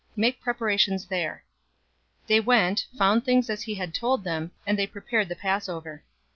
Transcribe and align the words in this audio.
Make 0.15 0.41
preparations 0.41 1.05
there." 1.05 1.43
022:013 2.23 2.27
They 2.29 2.39
went, 2.39 2.85
found 2.97 3.23
things 3.23 3.51
as 3.51 3.61
he 3.61 3.75
had 3.75 3.93
told 3.93 4.23
them, 4.23 4.49
and 4.65 4.75
they 4.79 4.87
prepared 4.87 5.29
the 5.29 5.35
Passover. 5.35 6.03